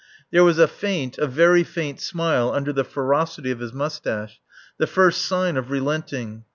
There 0.31 0.43
was 0.43 0.57
a 0.57 0.67
faint, 0.67 1.19
a 1.19 1.27
very 1.27 1.63
faint 1.63 1.99
smile 2.01 2.51
under 2.51 2.73
the 2.73 2.83
ferocity 2.83 3.51
of 3.51 3.59
his 3.59 3.71
moustache, 3.71 4.41
the 4.79 4.87
first 4.87 5.21
sign 5.23 5.57
of 5.57 5.69
relenting. 5.69 6.43